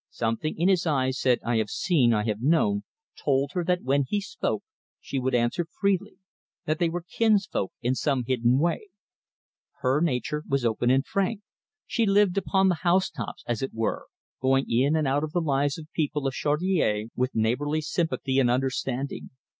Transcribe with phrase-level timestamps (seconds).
[0.09, 2.81] Something in his eyes said, "I have seen, I have known,"
[3.23, 4.63] told her that when he spoke
[4.99, 6.15] she would answer freely,
[6.65, 8.87] that they were kinsfolk in some hidden way.
[9.81, 11.41] Her nature was open and frank;
[11.85, 14.07] she lived upon the house tops, as it were,
[14.41, 18.39] going in and out of the lives of the people of Chaudiere with neighbourly sympathy
[18.39, 19.29] and understanding.